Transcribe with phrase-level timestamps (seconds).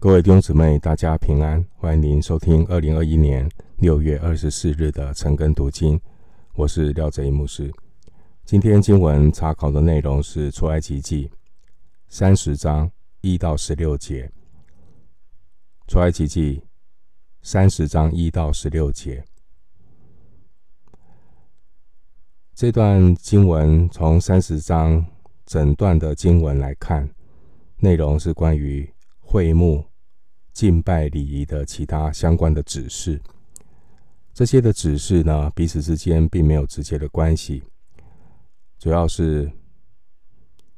[0.00, 6.00] 各位弟兄姊妹，大家平安，欢迎您收听二零二一年六月二十四日的晨更读经。
[6.54, 7.68] 我是廖哲一牧师。
[8.44, 11.28] 今天经文查考的内容是出埃及记
[12.08, 12.88] 三十章
[13.22, 14.30] 一到十六节。
[15.88, 16.62] 出埃及记
[17.42, 19.24] 三十章一到十六节，
[22.54, 25.04] 这段经文从三十章
[25.44, 27.10] 整段的经文来看，
[27.78, 28.88] 内容是关于
[29.18, 29.84] 会幕。
[30.58, 33.22] 敬拜礼仪的其他相关的指示，
[34.34, 37.62] 这些的指示呢，彼此之间并没有直接的关系，
[38.76, 39.48] 主要是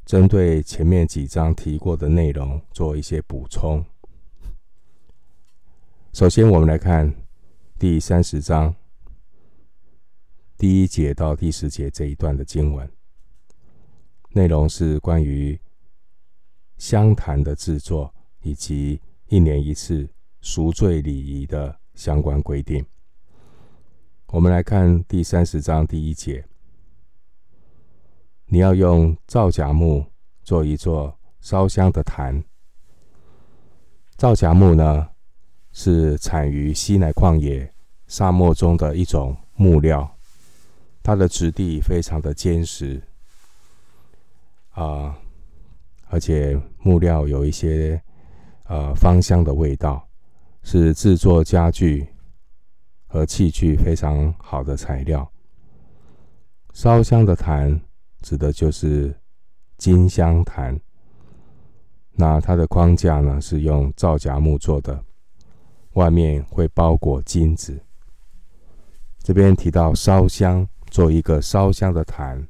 [0.05, 3.83] 针对前面几章提过的内容做一些补充。
[6.13, 7.11] 首先，我们来看
[7.79, 8.75] 第三十章
[10.59, 12.87] 第一节到第十节这一段的经文，
[14.33, 15.59] 内容是关于
[16.77, 19.01] 香坛的制作以及。
[19.31, 20.09] 一年一次
[20.41, 22.85] 赎罪礼仪的相关规定。
[24.27, 26.45] 我们来看第三十章第一节：
[28.47, 30.05] 你要用皂荚木
[30.43, 32.43] 做一座烧香的坛。
[34.17, 35.09] 皂荚木呢，
[35.71, 37.73] 是产于西乃旷野
[38.09, 40.13] 沙漠中的一种木料，
[41.05, 43.01] 它的质地非常的坚实
[44.71, 45.17] 啊，
[46.09, 48.03] 而且木料有一些。
[48.71, 50.09] 呃，芳香的味道
[50.63, 52.07] 是制作家具
[53.09, 55.29] 和器具非常好的材料。
[56.73, 57.81] 烧香的坛
[58.21, 59.13] 指的就是
[59.77, 60.81] 金香坛，
[62.13, 65.05] 那它的框架呢是用皂荚木做的，
[65.95, 67.77] 外面会包裹金子。
[69.19, 72.47] 这边提到烧香，做一个烧香的坛，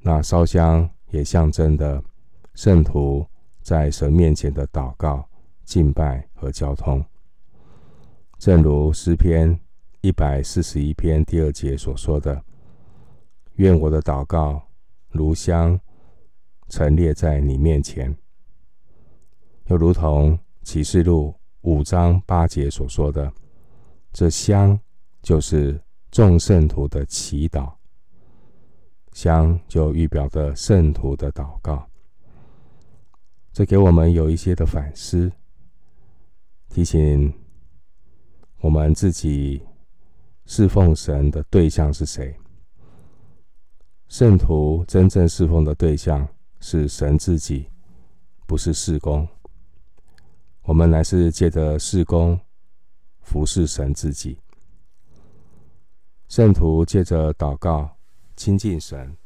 [0.00, 2.04] 那烧香也象征的
[2.52, 3.26] 圣徒。
[3.62, 5.28] 在神面前的祷告、
[5.64, 7.04] 敬拜和交通，
[8.38, 9.60] 正如诗篇
[10.00, 12.42] 一百四十一篇第二节所说的
[13.56, 14.62] ：“愿我的祷告
[15.10, 15.78] 如香
[16.68, 18.16] 陈列在你面前。”
[19.68, 23.30] 又如同启示录五章八节所说的
[24.10, 24.78] ：“这香
[25.22, 27.72] 就是众圣徒的祈祷，
[29.12, 31.86] 香就预表着圣徒的祷告。”
[33.52, 35.30] 这给我们有一些的反思，
[36.68, 37.32] 提醒
[38.60, 39.60] 我们自己
[40.46, 42.34] 侍奉神的对象是谁。
[44.08, 46.26] 圣徒真正侍奉的对象
[46.60, 47.66] 是神自己，
[48.46, 49.26] 不是事工。
[50.62, 52.38] 我们乃是借着事工
[53.20, 54.38] 服侍神自己。
[56.28, 57.96] 圣徒借着祷告
[58.36, 59.16] 亲近神、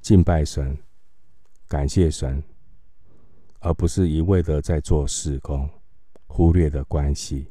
[0.00, 0.78] 敬拜神、
[1.68, 2.42] 感谢神。
[3.60, 5.68] 而不是一味的在做事工，
[6.26, 7.48] 忽略的关系。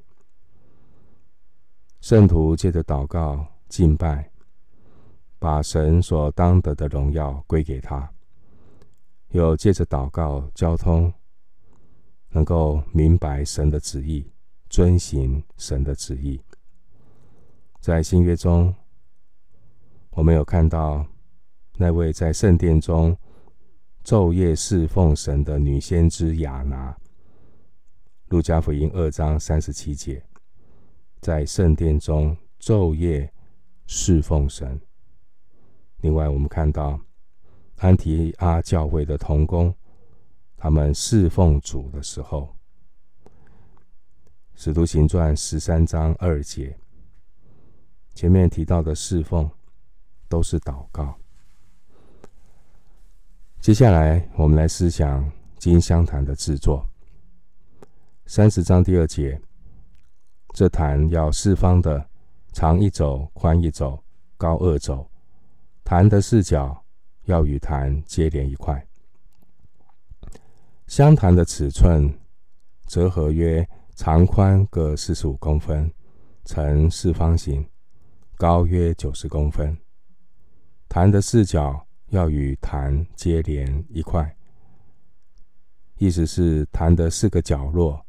[1.99, 4.31] 圣徒借着祷告敬拜，
[5.39, 8.07] 把神所当得的荣耀归给他；
[9.29, 11.11] 又借着祷告交通，
[12.29, 14.31] 能够明白神的旨意，
[14.69, 16.39] 遵行神的旨意。
[17.81, 18.73] 在新约中，
[20.11, 21.05] 我们有看到
[21.77, 23.17] 那位在圣殿中。
[24.05, 26.95] 昼夜侍奉神的女先知雅拿，
[28.27, 30.23] 路加福音二章三十七节，
[31.21, 33.33] 在圣殿中昼夜
[33.87, 34.79] 侍奉神。
[36.01, 36.99] 另外，我们看到
[37.77, 39.73] 安提阿教会的童工，
[40.55, 42.55] 他们侍奉主的时候，
[44.53, 46.77] 使徒行传十三章二节，
[48.13, 49.49] 前面提到的侍奉
[50.29, 51.17] 都是祷告。
[53.65, 55.27] 接下来，我们来思想
[55.57, 56.87] 金香坛的制作。
[58.27, 59.41] 三十章第二节，
[60.53, 62.07] 这坛要四方的，
[62.53, 63.99] 长一肘，宽一肘，
[64.37, 65.09] 高二肘。
[65.83, 66.79] 坛的四角
[67.23, 68.87] 要与坛接连一块。
[70.85, 72.13] 香坛的尺寸，
[72.85, 75.91] 折合约长宽各四十五公分，
[76.43, 77.67] 呈四方形，
[78.35, 79.75] 高约九十公分。
[80.87, 81.83] 坛的四角。
[82.15, 84.35] 要与坛接连一块，
[85.97, 88.03] 意思是坛的四个角落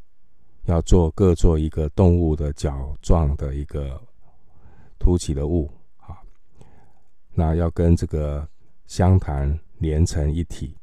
[0.66, 4.00] 要做各做一个动物的角状的一个
[4.96, 6.16] 凸起的物啊，
[7.34, 8.48] 那要跟这个
[8.86, 10.76] 香坛连成一体。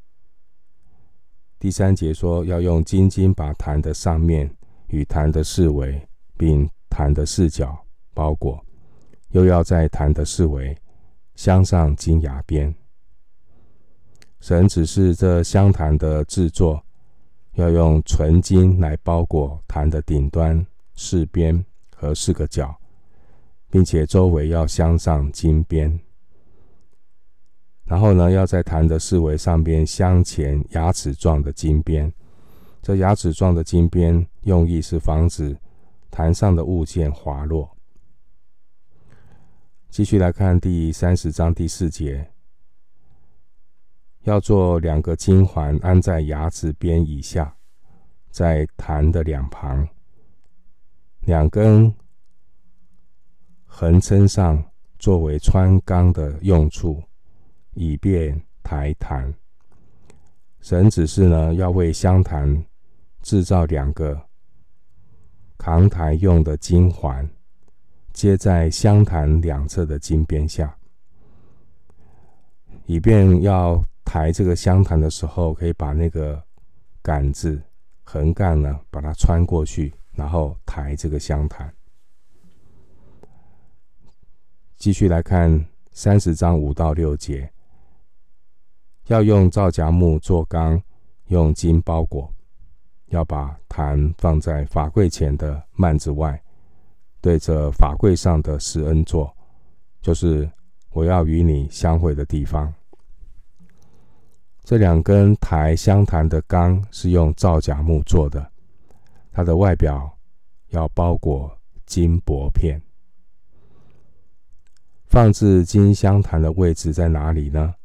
[1.57, 4.53] 第三节说要用金筋把坛的上面
[4.87, 6.05] 与坛的四围，
[6.37, 8.61] 并坛的四角包裹，
[9.29, 10.77] 又要在坛的四围
[11.35, 12.75] 镶上金牙边。
[14.43, 16.83] 神指示这香坛的制作，
[17.53, 21.63] 要用纯金来包裹坛的顶端、四边
[21.95, 22.75] 和四个角，
[23.69, 25.97] 并且周围要镶上金边。
[27.85, 32.11] 然后呢，要在坛的四围上边镶嵌牙齿状的金边。
[32.81, 35.57] 这牙齿状的金边用意是防止
[36.11, 37.77] 坛上的物件滑落。
[39.89, 42.29] 继续来看第三十章第四节，
[44.23, 47.55] 要做两个金环，安在牙齿边以下，
[48.29, 49.87] 在坛的两旁，
[51.21, 51.93] 两根
[53.65, 54.63] 横撑上，
[54.99, 57.01] 作为穿钢的用处。
[57.75, 59.33] 以便抬坛，
[60.61, 62.63] 神指示呢，要为香坛
[63.23, 64.15] 制造两个
[65.57, 67.27] 扛台用的金环，
[68.11, 70.77] 接在香坛两侧的金边下，
[72.85, 76.41] 以便要抬这个香坛的时候，可以把那个
[77.01, 77.61] 杆子
[78.03, 81.73] 横杆呢，把它穿过去，然后抬这个香坛。
[84.75, 87.49] 继续来看三十章五到六节。
[89.07, 90.81] 要用皂荚木做缸，
[91.27, 92.31] 用金包裹。
[93.07, 96.41] 要把坛放在法柜前的幔子外，
[97.21, 99.31] 对着法柜上的施恩座，
[100.01, 100.49] 就是
[100.91, 102.73] 我要与你相会的地方。
[104.63, 108.49] 这两根台香坛的缸是用皂荚木做的，
[109.31, 110.17] 它的外表
[110.69, 111.55] 要包裹
[111.85, 112.81] 金箔片。
[115.07, 117.75] 放置金香坛的位置在哪里呢？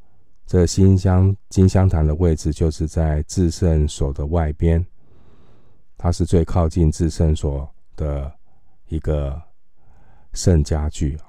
[0.47, 4.83] 这金香金香坛的位置就是在至圣所的外边，
[5.99, 8.33] 它是最靠近至圣所的
[8.87, 9.39] 一个
[10.33, 11.27] 圣家具啊。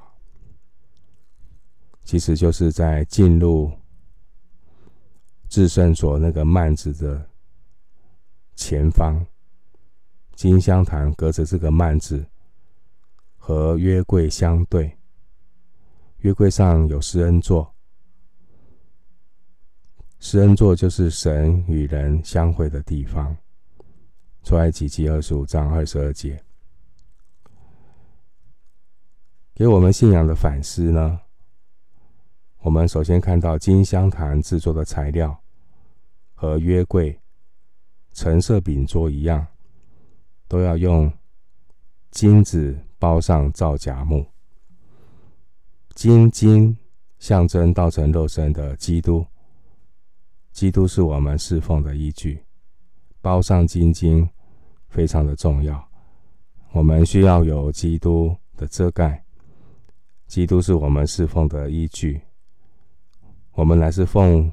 [2.05, 3.69] 其实就是在进入
[5.49, 7.27] 至圣所那个幔子的
[8.55, 9.25] 前方，
[10.35, 12.23] 金香坛隔着这个幔子
[13.35, 14.95] 和约柜相对，
[16.19, 17.73] 约柜上有施恩座。
[20.19, 23.35] 施恩座就是神与人相会的地方。
[24.43, 26.41] 出埃及记二十五章二十二节，
[29.53, 31.19] 给我们信仰的反思呢？
[32.61, 35.37] 我们首先看到金香坛制作的材料
[36.33, 37.17] 和约柜
[38.11, 39.47] 橙色饼桌一样，
[40.47, 41.11] 都要用
[42.11, 44.25] 金子包上皂荚木。
[45.95, 46.77] 金金
[47.17, 49.25] 象征道成肉身的基督。
[50.51, 52.43] 基督是我们侍奉的依据，
[53.21, 54.29] 包上金金
[54.89, 55.81] 非常的重要。
[56.71, 59.23] 我们需要有基督的遮盖，
[60.27, 62.21] 基督是我们侍奉的依据。
[63.59, 64.49] 我们乃是奉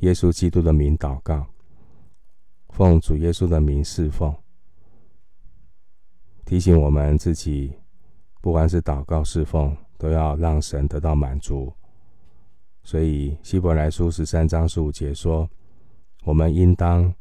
[0.00, 1.46] 耶稣基督的名祷告，
[2.68, 4.36] 奉主耶稣的名侍奉，
[6.44, 7.72] 提醒我们自己，
[8.42, 11.72] 不管是祷告侍奉，都要让神得到满足。
[12.82, 15.48] 所以，希伯来书十三章十五节说
[16.24, 17.14] ：“我们应当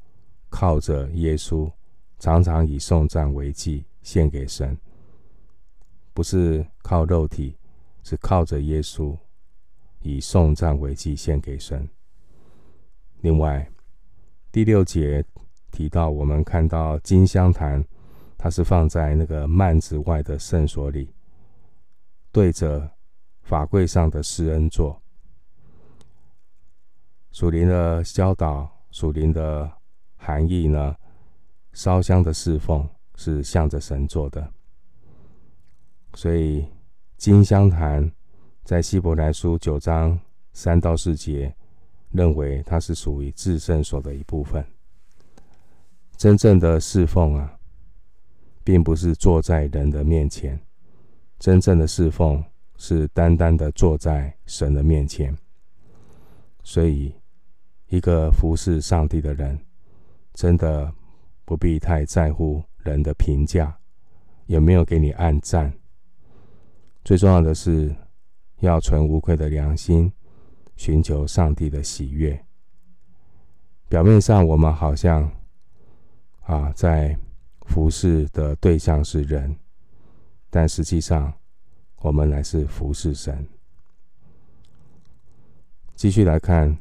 [0.50, 1.72] 靠着耶稣，
[2.18, 4.78] 常常以颂赞为祭献给神，
[6.14, 7.56] 不是靠肉体，
[8.04, 9.18] 是靠着耶稣
[10.02, 11.90] 以送赞为祭献给神。”
[13.22, 13.70] 另外，
[14.52, 15.24] 第六节
[15.72, 17.84] 提到，我们看到金香坛，
[18.38, 21.14] 它是放在那个幔子外的圣所里，
[22.32, 22.90] 对着
[23.42, 25.02] 法柜上的施恩座。
[27.32, 29.72] 属灵的教导，属灵的
[30.16, 30.96] 含义呢？
[31.72, 34.52] 烧香的侍奉是向着神做的，
[36.16, 36.66] 所以
[37.16, 38.12] 金香坛
[38.70, 40.16] 在希伯来书九章
[40.54, 41.52] 三到四节
[42.12, 44.64] 认为它是属于至圣所的一部分。
[46.16, 47.58] 真正的侍奉啊，
[48.64, 50.62] 并不是坐在人的面前，
[51.40, 52.44] 真正的侍奉
[52.78, 55.36] 是单单的坐在神的面前。
[56.62, 57.12] 所以，
[57.88, 59.60] 一个服侍上帝的人，
[60.36, 60.94] 真的
[61.44, 63.76] 不必太在乎人的评价，
[64.46, 65.74] 有没有给你按赞。
[67.04, 67.96] 最重要的是，
[68.60, 70.12] 要存无愧的良心，
[70.76, 72.46] 寻求上帝的喜悦。
[73.88, 75.32] 表面上我们好像
[76.42, 77.18] 啊，在
[77.68, 79.56] 服侍的对象是人，
[80.50, 81.34] 但实际上
[81.98, 83.48] 我们乃是服侍神。
[85.96, 86.78] 继续来看。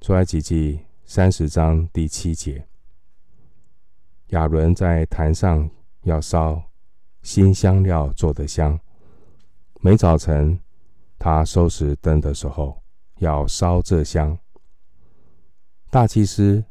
[0.00, 2.64] 出埃及记三十章第七节，
[4.28, 5.68] 亚伦在坛上
[6.02, 6.62] 要烧
[7.22, 8.78] 新香料做的香。
[9.80, 10.60] 每早晨
[11.18, 12.80] 他收拾灯的时候，
[13.18, 14.38] 要烧这香。
[15.90, 16.62] 大祭司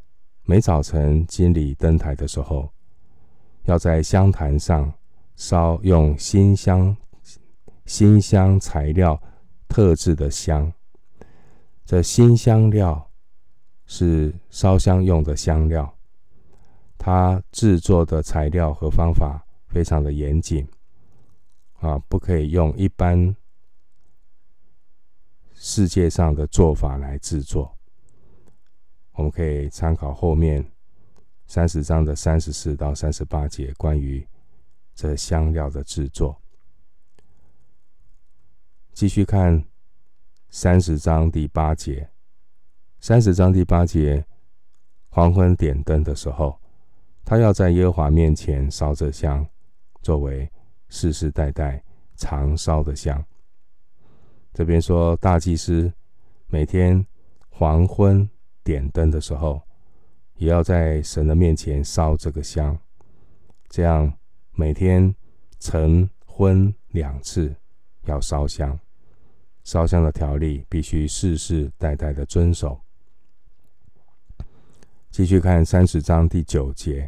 [0.44, 2.72] 每早晨经理登台的时候，
[3.64, 4.94] 要在香坛上
[5.36, 6.96] 烧用新香、
[7.86, 9.22] 新香材料
[9.68, 10.72] 特制的香。
[11.84, 13.10] 这新香料
[13.86, 15.94] 是烧香用的香料，
[16.98, 20.68] 它制作的材料和方法非常的严谨
[21.80, 23.36] 啊，不可以用一般
[25.68, 27.78] 世界上的做法来制作。
[29.12, 30.66] 我们可以参考后面
[31.46, 34.26] 三十章的三十四到三十八节，关于
[34.96, 36.42] 这香料的制作。
[38.94, 39.62] 继续看。
[40.50, 42.10] 三十章第八节，
[43.02, 44.26] 三十章第八节，
[45.10, 46.58] 黄昏点灯的时候，
[47.26, 49.46] 他要在耶和华面前烧这香，
[50.02, 50.50] 作为
[50.88, 51.84] 世世代代
[52.16, 53.22] 常烧的香。
[54.58, 55.94] 这边说大祭司
[56.48, 57.06] 每天
[57.48, 58.28] 黄昏
[58.64, 59.62] 点灯的时候，
[60.34, 62.76] 也要在神的面前烧这个香，
[63.70, 64.12] 这样
[64.54, 65.14] 每天
[65.60, 67.56] 晨昏两次
[68.06, 68.80] 要烧香。
[69.64, 72.82] 烧香的条例必须世世代代的遵守。
[75.12, 77.08] 继续看三十章第九节，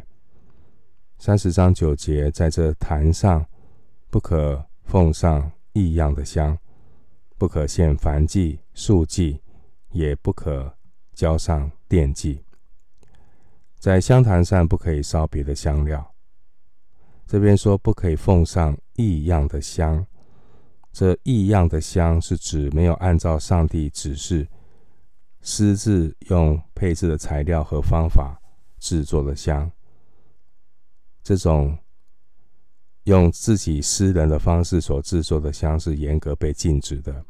[1.18, 3.44] 三十章九节，在这坛上
[4.08, 6.56] 不可奉上异样的香，
[7.40, 9.40] 不可献燔祭、素祭，
[9.92, 10.76] 也不可
[11.14, 12.44] 浇上奠祭。
[13.78, 16.14] 在香坛上不可以烧别的香料。
[17.26, 20.06] 这边说不可以奉上异样的香。
[20.92, 24.46] 这异样的香是指没有按照上帝指示
[25.40, 28.38] 私自用配制的材料和方法
[28.78, 29.72] 制作的香。
[31.22, 31.78] 这种
[33.04, 37.24] 用自己私人的方式所制作的香是严格被禁止的。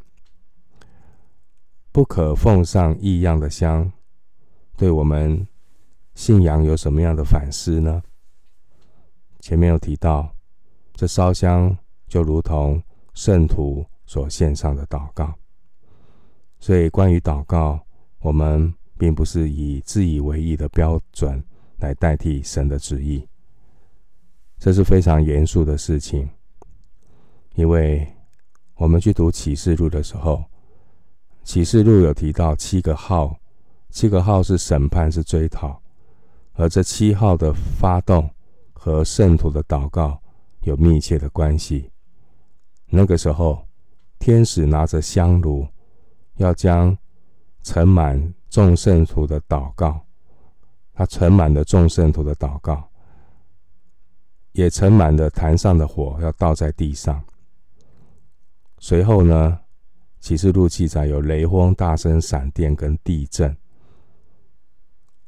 [1.92, 3.92] 不可奉上异样的香，
[4.76, 5.46] 对我们
[6.14, 8.02] 信仰有什么样的反思呢？
[9.40, 10.34] 前面有提到，
[10.94, 12.82] 这烧香就如同。
[13.12, 15.34] 圣徒所献上的祷告，
[16.60, 17.84] 所以关于祷告，
[18.20, 21.42] 我们并不是以自以为意的标准
[21.78, 23.28] 来代替神的旨意，
[24.58, 26.30] 这是非常严肃的事情。
[27.56, 28.06] 因为
[28.76, 30.42] 我们去读启示录的时候，
[31.42, 33.36] 启示录有提到七个号，
[33.90, 35.80] 七个号是审判，是追讨，
[36.54, 38.30] 而这七号的发动
[38.72, 40.20] 和圣徒的祷告
[40.62, 41.90] 有密切的关系。
[42.86, 43.66] 那个时候，
[44.18, 45.66] 天使拿着香炉，
[46.36, 46.96] 要将
[47.62, 50.00] 盛满众圣徒的祷告，
[50.92, 52.88] 他盛满了众圣徒的祷告，
[54.52, 57.22] 也盛满了坛上的火，要倒在地上。
[58.78, 59.58] 随后呢，
[60.20, 63.56] 启示录记载有雷轰、大声、闪电跟地震。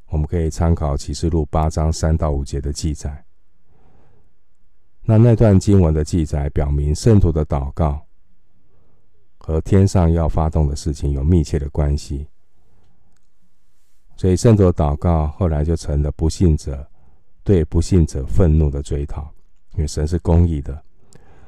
[0.06, 3.24] 我们可以参考启示录八章三到五节的记载。
[5.04, 8.06] 那那段经文的记载表明，圣徒的祷告
[9.38, 12.28] 和天上要发动的事情有密切的关系，
[14.16, 16.86] 所以圣徒的祷告后来就成了不信者
[17.42, 19.32] 对不信者愤怒的追讨，
[19.74, 20.74] 因为神是公义的，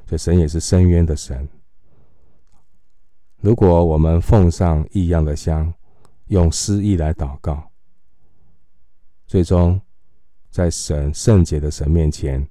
[0.09, 1.47] 所以神也是伸冤的神。
[3.45, 5.71] 如果我们奉上异样的香，
[6.29, 7.63] 用私意来祷告，
[9.27, 9.79] 最终
[10.51, 12.49] 在神圣洁的神面前，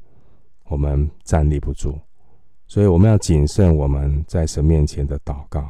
[0.65, 2.00] 我们站立不住，
[2.67, 5.67] 所以我们要谨慎我们在神面前的祷告，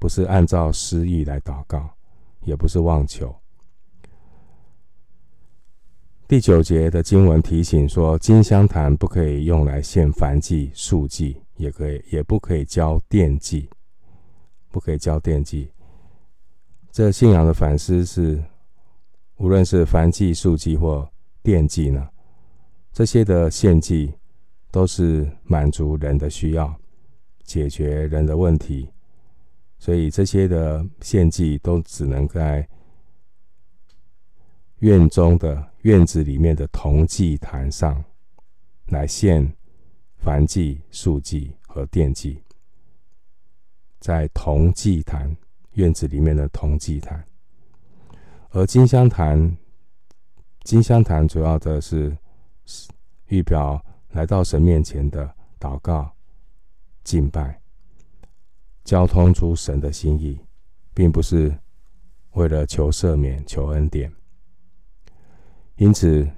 [0.00, 1.88] 不是按照私意来祷告，
[2.40, 3.32] 也不是妄求。
[6.26, 13.70] 第九节的经文提醒说，金香坛不可以用来献燔祭、素祭，也可以，也不可以交奠祭，
[14.74, 15.70] 不可以交奠祭。
[16.90, 18.42] 这信仰的反思是，
[19.36, 21.08] 无论是燔祭、素祭或
[21.44, 22.08] 奠祭呢？
[22.92, 24.12] 这些的献祭
[24.72, 26.74] 都是满足人的需要，
[27.44, 28.90] 解决人的问题，
[29.78, 32.68] 所以这些的献祭都只能在
[34.80, 38.04] 院中的院子里面的铜祭坛上
[38.86, 39.54] 来献
[40.24, 42.42] 燔祭、素祭和奠祭，
[44.04, 45.34] 在铜祭坛
[45.72, 47.24] 院子里面的铜祭坛，
[48.50, 49.56] 而金香坛，
[50.62, 52.14] 金香坛主要的是。
[53.28, 56.14] 预表来到神面前的祷告、
[57.02, 57.58] 敬拜，
[58.84, 60.38] 交通出神的心意，
[60.92, 61.52] 并不是
[62.32, 64.12] 为了求赦免、求恩典。
[65.76, 66.28] 因此，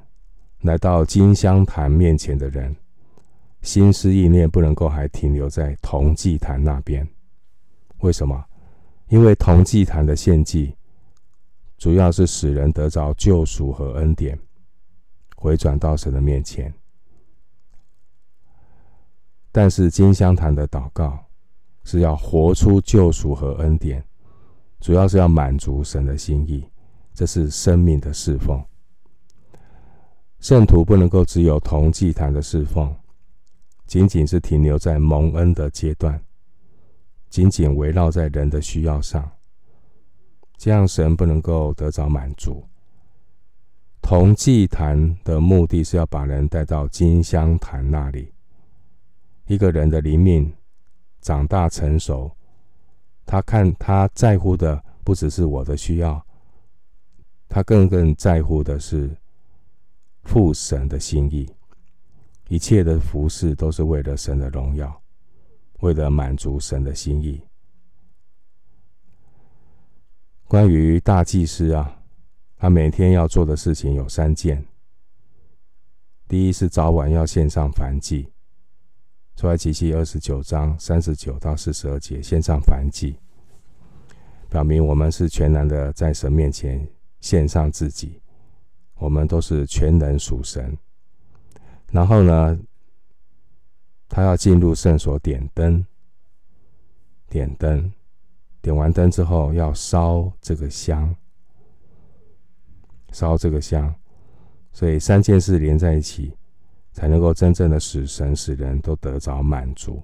[0.60, 2.74] 来到金香坛面前的人，
[3.62, 7.06] 心思意念不能够还停留在铜祭坛那边。
[7.98, 8.44] 为什么？
[9.08, 10.74] 因为同祭坛的献祭
[11.78, 14.38] 主要是使人得着救赎和恩典，
[15.36, 16.72] 回转到神的面前。
[19.52, 21.18] 但是金香坛的祷告
[21.84, 24.04] 是要活出救赎和恩典，
[24.80, 26.68] 主要是要满足神的心意，
[27.14, 28.62] 这是生命的侍奉。
[30.40, 32.94] 圣徒不能够只有同祭坛的侍奉，
[33.86, 36.20] 仅仅是停留在蒙恩的阶段，
[37.36, 39.30] 仅仅围绕在人的需要上，
[40.56, 42.64] 这样神不能够得着满足。
[44.00, 48.32] 同祭坛的目的是要把人带到金香坛那里。
[49.48, 50.50] 一个人的灵命
[51.20, 52.34] 长大成熟，
[53.26, 56.24] 他看他在乎的不只是我的需要，
[57.50, 59.14] 他更更在乎的是
[60.22, 61.46] 父神的心意。
[62.48, 64.98] 一切的服事都是为了神的荣耀，
[65.80, 67.40] 为了满足神的心意。
[70.48, 72.02] 关于大祭司啊，
[72.56, 74.64] 他每天要做的事情有三件：
[76.28, 78.32] 第一是早晚要献上燔祭。
[79.34, 83.16] 出埃及记二十九章三十九到四十二节，献上燔祭，
[84.48, 86.88] 表明我们是全然的在神面前
[87.20, 88.18] 献上自己，
[88.94, 90.74] 我们都是全能属神。
[91.90, 92.58] 然后呢，
[94.08, 95.84] 他要进入圣所点灯，
[97.28, 97.92] 点灯，
[98.60, 101.14] 点完灯之后要烧这个香，
[103.12, 103.94] 烧这个香，
[104.72, 106.36] 所以三件事连在一起。
[106.92, 110.02] 才能够真正的使神使人都得着满足，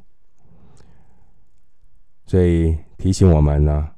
[2.26, 3.90] 所以提醒我们呢，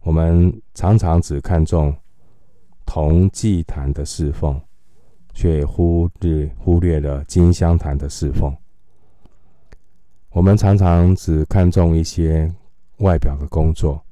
[0.00, 1.96] 我们常常只看重
[2.84, 4.60] 铜祭坛的侍奉，
[5.34, 8.52] 却忽略忽略了金香坛的侍奉。
[10.36, 12.54] 我们常常只看重一些
[12.98, 14.04] 外表的工作，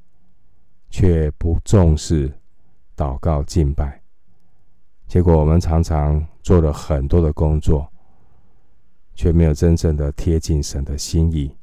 [0.89, 2.33] 却不重视
[2.97, 4.01] 祷告敬拜，
[5.07, 7.87] 结果我们常常做了很多的工作。
[9.15, 11.55] 却没有真正的贴近神的心意。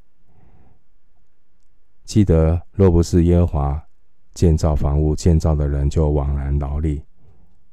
[2.05, 3.83] 记得，若不是耶和华
[4.33, 7.03] 建造房屋，建造的人就枉然劳力；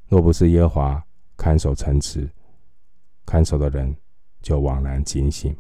[0.09, 1.05] 若不是耶和华
[1.37, 2.29] 看守城池，
[3.25, 3.95] 看守的人
[4.43, 5.55] 就枉然警醒。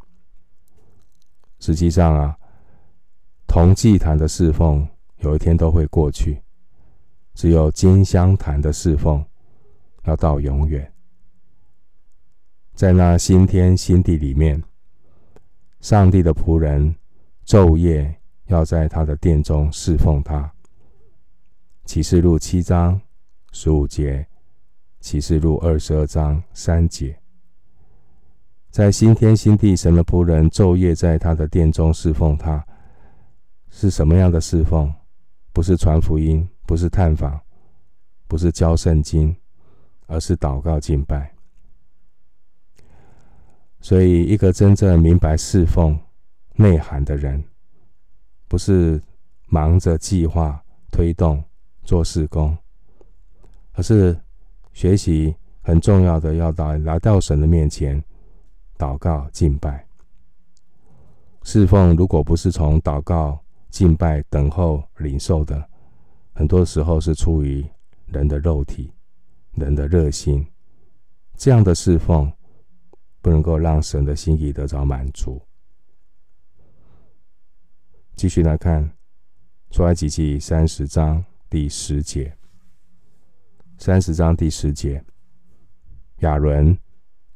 [1.60, 2.38] 实际上啊，
[3.46, 6.42] 铜祭坛的侍奉有一天都会过去，
[7.34, 9.24] 只有金香坛的侍奉
[10.04, 10.92] 要到永远。
[12.74, 14.62] 在那新天新地里面，
[15.80, 16.94] 上帝的仆人
[17.44, 20.52] 昼夜要在他的殿中侍奉他。
[21.84, 23.00] 启示录七章
[23.50, 24.26] 十五节，
[25.00, 27.18] 启示录二十二章三节，
[28.70, 32.64] 在新天新地，神的仆人昼夜在他的殿中侍奉他，
[33.70, 34.92] 是什么样的侍奉？
[35.52, 37.40] 不是传福音，不是探访，
[38.28, 39.34] 不是教圣经，
[40.06, 41.32] 而是祷告敬拜。
[43.80, 45.98] 所以，一个真正明白侍奉
[46.54, 47.42] 内涵的人，
[48.46, 49.02] 不是
[49.46, 51.42] 忙着计划、推动、
[51.82, 52.56] 做事工，
[53.72, 54.16] 而是
[54.72, 58.00] 学习很重要的，要到来到神的面前
[58.78, 59.84] 祷告敬拜。
[61.42, 63.38] 侍奉如果不是从祷告、
[63.68, 65.68] 敬拜、等候、领受的，
[66.32, 67.66] 很多时候是出于
[68.06, 68.92] 人的肉体、
[69.52, 70.46] 人的热心，
[71.36, 72.32] 这样的侍奉。
[73.20, 75.42] 不能够让神的心意得着满足。
[78.14, 78.88] 继续来看，
[79.70, 82.32] 出埃及记三十章第十节。
[83.76, 85.04] 三十章第十节，
[86.20, 86.78] 亚伦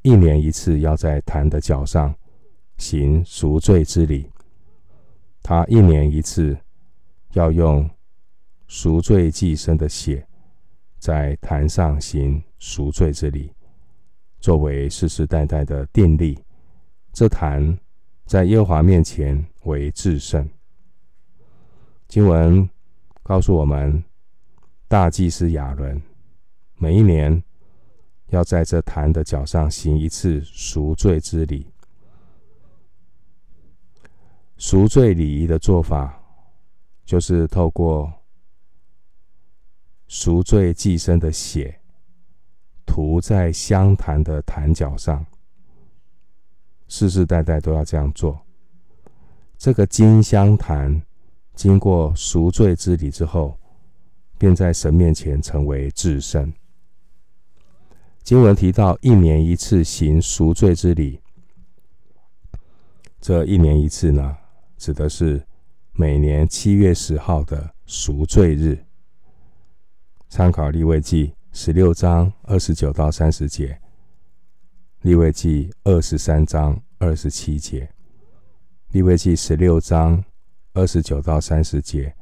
[0.02, 2.14] 一年一次要在坛的脚上
[2.76, 4.28] 行赎罪之礼。
[5.42, 6.56] 他一年一次
[7.32, 7.88] 要用
[8.66, 10.26] 赎罪祭牲的血
[10.98, 13.52] 在坛上行赎罪之礼。
[14.40, 16.36] 作为世世代代的定例，
[17.12, 17.78] 这坛
[18.26, 20.48] 在耶和华面前为至圣。
[22.08, 22.68] 经文
[23.22, 24.02] 告诉我们，
[24.88, 26.00] 大祭司亚伦
[26.76, 27.40] 每一年
[28.32, 31.66] 要在这坛的脚上行一次赎罪之礼。
[34.56, 36.20] 赎罪礼仪的做法，
[37.04, 38.12] 就是透过
[40.08, 41.78] 赎罪祭牲的血。
[42.84, 45.24] 涂在香坛的坛角上，
[46.88, 48.38] 世世代代都要这样做。
[49.56, 51.00] 这个金香坛
[51.54, 53.58] 经过赎罪之礼之后，
[54.36, 56.52] 便在神面前成为至圣。
[58.22, 61.20] 经文提到一年一次行赎罪之礼，
[63.20, 64.36] 这一年一次呢，
[64.76, 65.44] 指的是
[65.92, 68.84] 每年七月十号的赎罪日。
[70.28, 73.80] 参考利未记十六章二十九到三十节，
[75.00, 77.90] 利未记二十三章二十七节，
[78.92, 80.24] 利未记十六章
[80.74, 82.14] 二十九到三十节，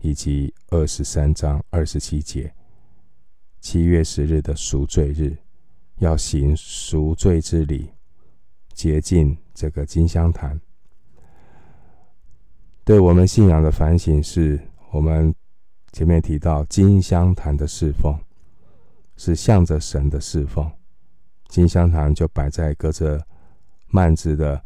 [0.00, 2.52] 以及二十三章二十七节。
[3.66, 5.36] 七月十日的赎罪日，
[5.98, 7.90] 要行赎罪之礼，
[8.72, 10.60] 洁净这个金香坛。
[12.84, 14.60] 对我们信仰的反省是，
[14.92, 15.34] 我们。
[15.92, 18.16] 前面提到金香坛的侍奉，
[19.16, 20.70] 是向着神的侍奉，
[21.48, 23.26] 金香坛就摆在隔着
[23.88, 24.62] 幔子的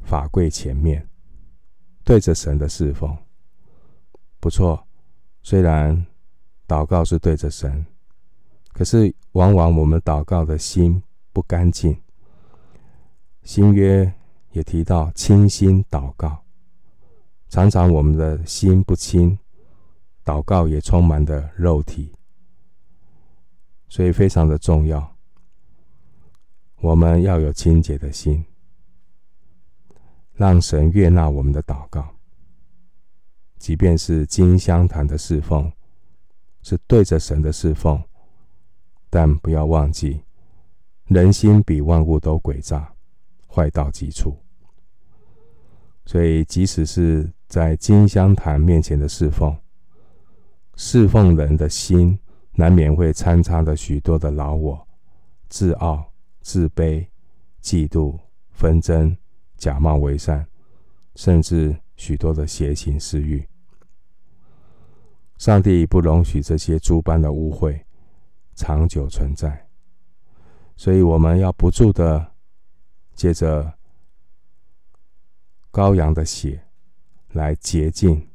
[0.00, 1.08] 法柜前面，
[2.04, 3.16] 对着神的侍奉，
[4.38, 4.86] 不错。
[5.42, 6.06] 虽然
[6.66, 7.86] 祷告是对着神，
[8.72, 11.02] 可是往往我们祷告的心
[11.32, 11.96] 不干净。
[13.42, 14.12] 新约
[14.52, 16.44] 也提到清心祷告，
[17.48, 19.38] 常常我们的心不清。
[20.24, 22.12] 祷告也充满的肉体，
[23.86, 25.16] 所以非常的重要。
[26.80, 28.44] 我们要有清洁的心，
[30.34, 32.16] 让神悦纳我们的祷告。
[33.56, 35.70] 即便是金香坛的侍奉，
[36.66, 38.02] 是对着神的侍奉，
[39.08, 40.20] 但不要忘记，
[41.04, 42.92] 人心比万物都诡诈，
[43.46, 44.36] 坏到极处。
[46.06, 49.56] 所以，即使是在金香坛面前的侍奉，
[50.74, 52.18] 侍奉人的心，
[52.56, 54.88] 难免会掺杂着许多的老我、
[55.48, 56.04] 自傲、
[56.40, 57.06] 自卑、
[57.62, 58.18] 嫉妒、
[58.50, 59.16] 纷争、
[59.56, 60.44] 假冒为善，
[61.14, 63.46] 甚至许多的邪情私欲。
[65.38, 67.80] 上帝不容许这些诸般的污秽
[68.54, 69.66] 长久存在，
[70.76, 72.32] 所以我们要不住的
[73.14, 73.74] 借着
[75.70, 76.62] 羔羊的血
[77.32, 78.28] 来洁净，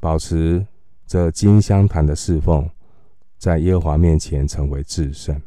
[0.00, 0.66] 保持。
[1.08, 2.68] 这金香坛的侍奉，
[3.38, 5.40] 在耶和华面前成为至圣。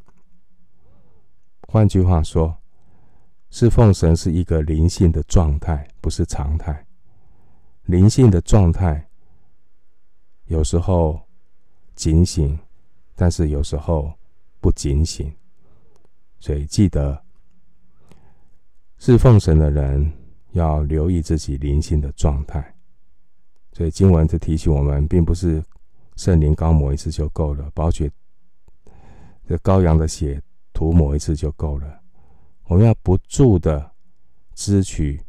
[1.67, 2.58] 换句话说，
[3.50, 6.86] 侍奉神是一个灵性的状态，不是常态。
[7.84, 9.09] 灵性的状态
[10.49, 11.21] 有时候
[11.93, 12.57] 警醒，
[13.15, 14.12] 但是有时候
[14.59, 15.31] 不警醒。
[16.39, 17.23] 所以记得，
[18.97, 20.12] 侍奉神的人
[20.53, 22.75] 要留意自己灵性的状态。
[23.73, 25.63] 所以经文就提醒我们，并不是
[26.15, 28.12] 圣灵膏抹一次就够了，宝血
[29.47, 30.41] 这羔羊的血
[30.73, 32.01] 涂抹一次就够了。
[32.63, 33.91] 我们要不住的
[34.55, 35.21] 支取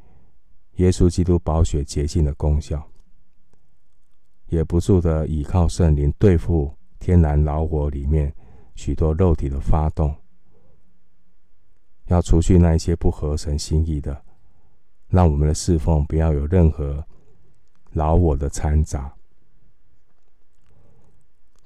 [0.76, 2.89] 耶稣基督宝血洁净的功效，
[4.50, 8.32] 也不住的倚靠圣灵对付天然老我里面
[8.74, 10.14] 许多肉体的发动，
[12.06, 14.22] 要除去那一些不合神心意的，
[15.08, 17.04] 让我们的侍奉不要有任何。
[17.94, 19.12] 老我的掺杂。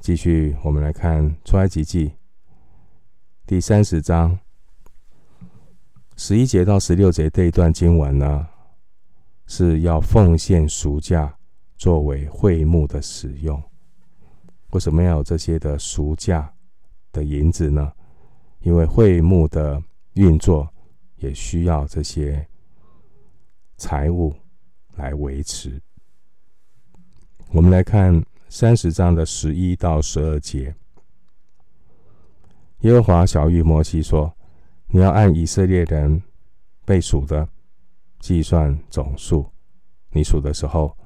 [0.00, 2.12] 继续，我们来看出埃及记
[3.46, 4.38] 第三十章
[6.16, 8.48] 十一节到十六节这一段经文呢，
[9.46, 11.36] 是要奉献赎价
[11.76, 13.62] 作为会幕的使用。
[14.70, 16.52] 为什么要有这些的赎价
[17.12, 17.92] 的银子呢？
[18.60, 19.82] 因为会幕的
[20.14, 20.68] 运作
[21.16, 22.46] 也需要这些
[23.76, 24.34] 财物
[24.96, 25.80] 来维持。
[27.50, 30.74] 我们来看三十章的十一到十二节。
[32.80, 34.34] 耶和华晓諭摩西说
[34.88, 36.22] ：“你要按以色列人
[36.84, 37.48] 被数的
[38.20, 39.46] 计算总数。
[40.10, 40.96] 你数的时候，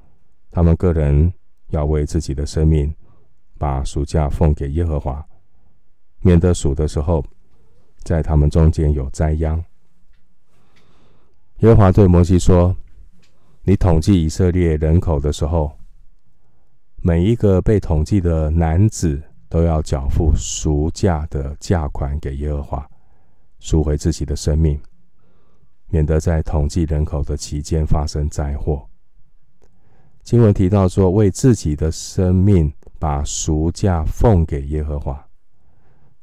[0.51, 1.33] 他们个人
[1.69, 2.93] 要为自己的生命
[3.57, 5.25] 把赎价奉给耶和华，
[6.21, 7.23] 免得数的时候
[8.03, 9.63] 在他们中间有灾殃。”
[11.59, 12.75] 耶和华对摩西说
[13.63, 15.71] ：“你统计以色列人口的时候。”
[17.01, 22.89] 每一个被统计的男子都要缴付赎价的价款给耶和华，
[23.59, 24.77] 赎回自己的生命，
[25.87, 28.85] 免得在统计人口的期间发生灾祸。
[30.29, 35.27] 经文提到说，为自己的生命把赎价奉给耶和华，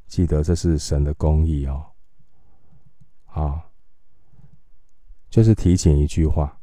[0.07, 1.85] 记得这是神的公义哦。
[3.25, 3.65] 啊，
[5.29, 6.57] 就是提醒一句话：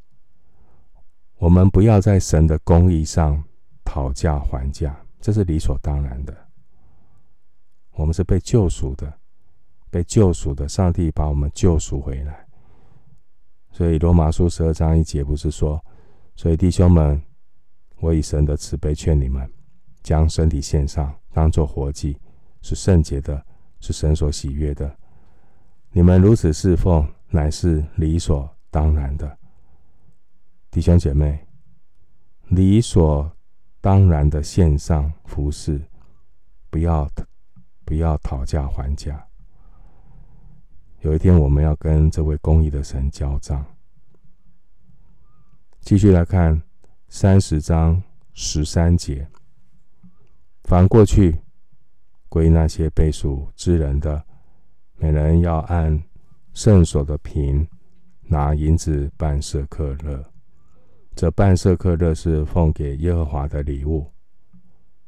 [1.36, 3.44] 我们不要在神的公义上。
[3.84, 6.34] 讨价还价，这是理所当然的。
[7.92, 9.12] 我们是被救赎的，
[9.90, 12.46] 被救赎的，上帝把我们救赎回来。
[13.70, 15.78] 所以罗马书十二章一节不是说
[16.34, 17.22] ：“所以弟兄们，
[18.04, 19.50] 我以神的慈悲劝你们，
[20.02, 22.20] 将身体献上，当作活祭，
[22.60, 23.42] 是圣洁的，
[23.80, 24.94] 是神所喜悦的。
[25.90, 29.38] 你们如此侍奉，乃是理所当然的。”
[30.70, 31.46] 弟兄姐妹，
[32.48, 33.30] 理所。
[33.80, 35.78] 当然的献上服饰，
[36.70, 37.06] 不要
[37.84, 39.22] 不要讨价还价。
[41.00, 43.62] 有一天，我们要跟这位公义的神交账。
[45.82, 46.62] 继续来看
[47.16, 49.24] 三十章十三节，
[50.64, 51.38] 凡过去
[52.28, 54.20] 归那些被赎之人的，
[54.96, 56.02] 每人要按
[56.54, 57.64] 圣所的坪
[58.22, 60.24] 拿银子半舍客勒。
[61.14, 64.10] 这半舍客勒是奉给耶和华的礼物，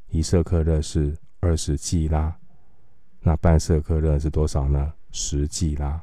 [0.07, 2.33] 一舍客勒是二十基拉，
[3.19, 4.93] 那半舍客勒是多少呢？
[5.11, 6.01] 十基拉。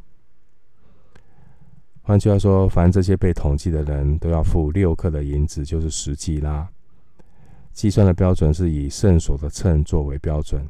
[2.05, 6.69] 换句话说，凡这些被统计的人都要付六克的银子，就是十基拉。
[7.71, 10.67] 计算的标准是以圣所的秤作为标准，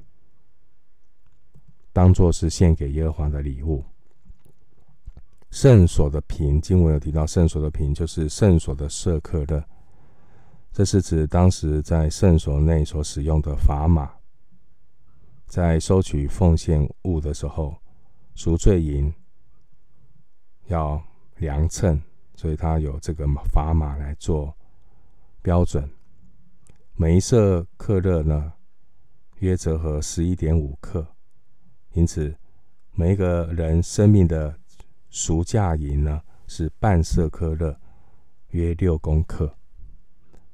[1.92, 3.84] 当做是献给耶和华的礼物。
[5.50, 9.64] 圣所的瓶，经文有提到，圣所的瓶就是圣所的舍客勒，
[10.72, 14.12] 这是指当时在圣所内所使用的砝码。
[15.48, 17.76] 在收取奉献物的时候，
[18.36, 19.12] 赎罪银
[20.68, 21.04] 要。
[21.38, 22.02] 量秤，
[22.36, 24.56] 所以它有这个砝码来做
[25.42, 25.90] 标准。
[26.96, 28.54] 每一色克勒呢，
[29.40, 31.06] 约折合十一点五克，
[31.94, 32.36] 因此
[32.92, 34.58] 每一个人生命的
[35.10, 37.78] 赎价银呢是半色克勒，
[38.50, 39.54] 约六公克。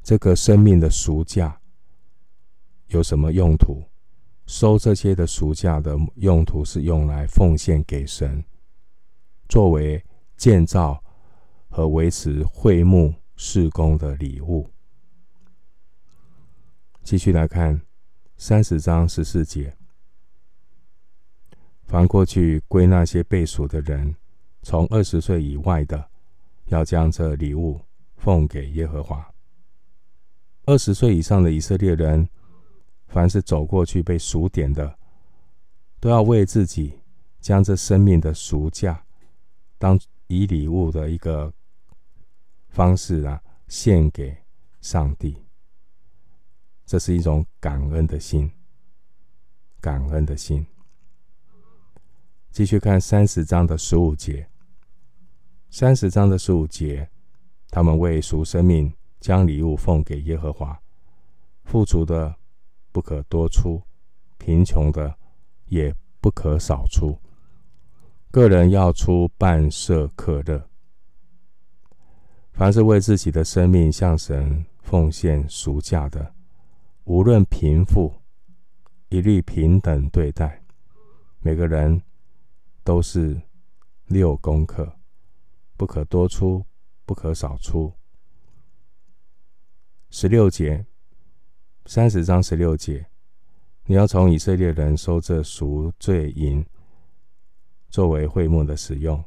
[0.01, 1.59] 这个生命的赎价
[2.87, 3.83] 有什么用途？
[4.47, 8.43] 收这些的赎价的用途是用来奉献给神，
[9.47, 10.03] 作为。
[10.39, 11.04] 建造
[11.67, 14.69] 和维持会幕事工的礼物。
[17.04, 17.82] 继续来看
[18.38, 19.75] 三十章十四节：
[21.84, 24.15] 凡过去归那些被赎的人，
[24.62, 26.10] 从二十岁以外的，
[26.67, 27.82] 要将这礼物
[28.15, 29.30] 奉给耶和华。
[30.65, 32.30] 二十岁以上的以色列人，
[33.10, 34.97] 凡是走过去被赎点的，
[35.99, 37.02] 都要为自己
[37.41, 39.04] 将这生命的赎价
[39.78, 39.99] 当。
[40.29, 41.51] 以礼物的一个
[42.69, 44.37] 方式啊，献给
[44.79, 45.43] 上帝，
[46.85, 48.51] 这是一种感恩的心，
[49.81, 50.63] 感恩的心。
[52.51, 54.47] 继续看三十章的十五节，
[55.71, 57.09] 三十章的十五节，
[57.71, 60.79] 他们为赎生命，将礼物奉给耶和华，
[61.63, 62.35] 富足的
[62.91, 63.81] 不可多出，
[64.37, 65.17] 贫穷的
[65.65, 67.19] 也不可少出。
[68.31, 70.69] 个人要出半舍客勒。
[72.51, 76.35] 凡是为自己的生命向神奉献赎价的，
[77.05, 78.13] 无论贫富，
[79.07, 80.61] 一律平等对待。
[81.39, 82.03] 每个人
[82.83, 83.41] 都是
[84.05, 84.93] 六功课，
[85.75, 86.63] 不可多出，
[87.05, 87.91] 不可少出。
[90.11, 90.85] 十六节，
[91.87, 93.07] 三十章十六节，
[93.85, 96.63] 你要从以色列人收这赎罪银。
[97.89, 99.23] 作为会幕的使用，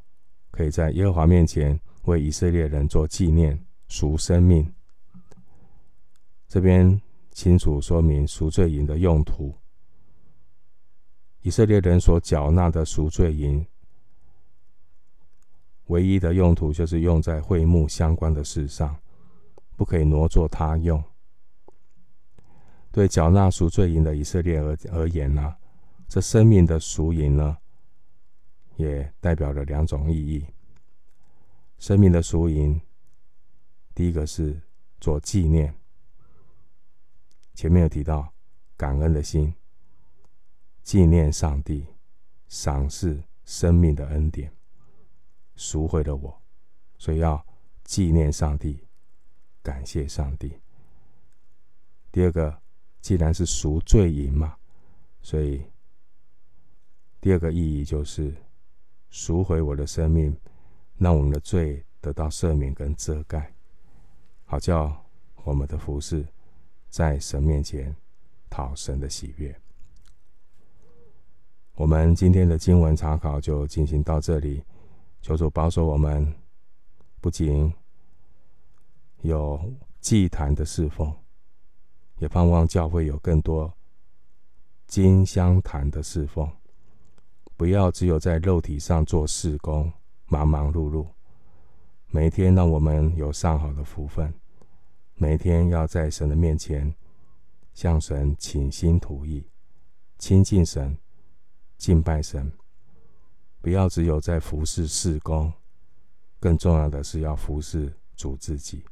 [0.51, 4.73] 可以在耶和华面前为以色列人做纪念赎生命。
[6.49, 7.01] 这边
[7.33, 9.55] 清楚说明赎罪银的用途。
[11.41, 13.67] 以色列人所缴纳的赎罪银，
[15.87, 18.97] 唯一的用途就是用在会幕相关的事上，
[19.75, 21.03] 不可以挪作他用。
[22.93, 25.57] 对缴纳赎罪银的以色列而而言呢，
[26.07, 27.57] 这生命的赎银呢，
[28.77, 30.47] 也代表了两种意义。
[31.79, 32.81] 生命的赎银，
[33.95, 34.61] 第一个是
[35.01, 35.75] 做纪念。
[37.55, 38.33] 前面有提到
[38.77, 39.55] 感恩的心，
[40.83, 41.87] 纪念上帝
[42.49, 44.53] 赏赐生命的恩典，
[45.57, 46.43] 赎回了我，
[46.99, 47.45] 所以要
[47.85, 48.87] 纪念上帝，
[49.63, 50.59] 感谢上帝。
[52.11, 52.63] 第二个，
[53.01, 54.57] 既然是赎罪银嘛，
[55.21, 55.63] 所以
[57.21, 58.35] 第二个意义就是。
[59.13, 60.35] 赎回我的生命，
[60.97, 63.55] 让我们的罪得到赦免跟遮盖，
[64.47, 65.05] 好叫
[65.45, 66.27] 我们的服事
[66.89, 67.95] 在神面前
[68.49, 69.55] 讨神的喜悦。
[71.75, 74.65] 我们今天的经文查考就进行到这里，
[75.21, 76.35] 求主保守我们，
[77.21, 77.71] 不仅
[79.21, 79.61] 有
[80.01, 81.15] 祭坛的侍奉，
[82.19, 83.71] 也盼望教会有更多
[84.87, 86.51] 金香坛的侍奉。
[87.63, 89.93] 不要只有在肉体上做事工，
[90.27, 91.07] 忙忙碌碌。
[92.09, 94.35] 每天让我们有上好的福分，
[95.15, 96.93] 每天要在神的面前
[97.73, 99.47] 向神倾心吐意，
[100.19, 100.99] 亲近神，
[101.79, 102.53] 敬拜神。
[103.61, 105.53] 不要只有在服侍事工，
[106.41, 108.83] 更重要的是要服侍主自己。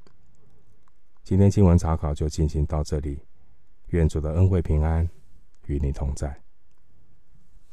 [1.24, 3.18] 今天经文查考就进行到这里，
[3.88, 5.10] 愿主的恩惠平安
[5.66, 6.40] 与你同在。